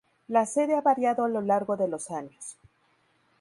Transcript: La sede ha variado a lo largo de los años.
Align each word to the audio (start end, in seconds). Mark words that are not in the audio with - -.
La 0.29 0.47
sede 0.47 0.73
ha 0.73 0.81
variado 0.81 1.23
a 1.23 1.29
lo 1.29 1.41
largo 1.41 1.77
de 1.77 1.87
los 1.87 2.09
años. 2.09 2.57